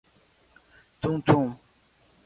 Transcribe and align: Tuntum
Tuntum 1.01 1.39